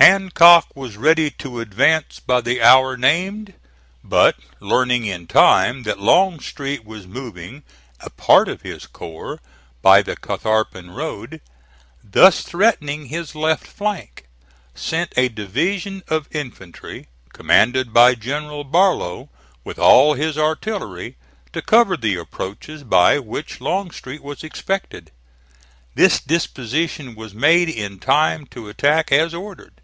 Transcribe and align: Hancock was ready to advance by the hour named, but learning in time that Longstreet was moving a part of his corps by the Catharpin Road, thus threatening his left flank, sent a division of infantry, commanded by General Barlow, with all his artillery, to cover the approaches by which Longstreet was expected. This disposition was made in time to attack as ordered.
Hancock 0.00 0.68
was 0.74 0.96
ready 0.96 1.30
to 1.32 1.60
advance 1.60 2.20
by 2.20 2.40
the 2.40 2.60
hour 2.62 2.96
named, 2.96 3.52
but 4.02 4.36
learning 4.58 5.04
in 5.04 5.26
time 5.26 5.82
that 5.84 6.00
Longstreet 6.00 6.84
was 6.86 7.06
moving 7.06 7.62
a 8.00 8.08
part 8.08 8.48
of 8.48 8.62
his 8.62 8.86
corps 8.86 9.40
by 9.82 10.02
the 10.02 10.16
Catharpin 10.16 10.90
Road, 10.90 11.40
thus 12.02 12.42
threatening 12.42 13.06
his 13.06 13.34
left 13.34 13.66
flank, 13.66 14.26
sent 14.74 15.12
a 15.18 15.28
division 15.28 16.02
of 16.08 16.28
infantry, 16.34 17.06
commanded 17.34 17.92
by 17.92 18.14
General 18.14 18.64
Barlow, 18.64 19.28
with 19.64 19.78
all 19.78 20.14
his 20.14 20.36
artillery, 20.36 21.18
to 21.52 21.62
cover 21.62 21.96
the 21.96 22.16
approaches 22.16 22.82
by 22.82 23.18
which 23.18 23.60
Longstreet 23.60 24.22
was 24.22 24.42
expected. 24.42 25.12
This 25.94 26.18
disposition 26.20 27.14
was 27.14 27.34
made 27.34 27.68
in 27.68 27.98
time 27.98 28.46
to 28.46 28.68
attack 28.70 29.12
as 29.12 29.34
ordered. 29.34 29.74